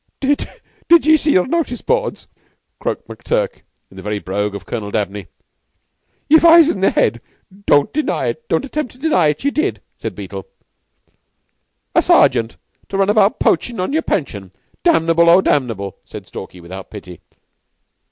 [0.19, 0.49] "Did
[1.05, 2.25] ye see the notice boards?"
[2.79, 3.61] croaked McTurk,
[3.91, 5.27] in the very brogue of Colonel Dabney.
[6.27, 7.21] "Ye've eyes in your head.
[7.67, 9.43] Don't attempt to deny it.
[9.43, 10.47] Ye did!" said Beetle.
[11.93, 12.57] "A sergeant!
[12.89, 14.51] To run about poachin' on your pension!
[14.81, 17.21] Damnable, O damnable!" said Stalky, without pity.